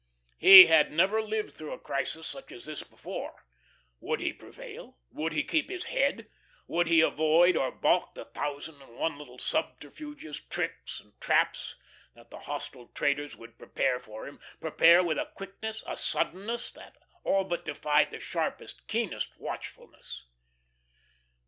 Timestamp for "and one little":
8.81-9.37